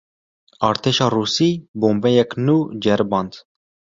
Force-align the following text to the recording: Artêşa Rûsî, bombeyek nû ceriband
Artêşa 0.67 1.07
Rûsî, 1.13 1.49
bombeyek 1.79 2.31
nû 2.45 2.57
ceriband 2.83 3.31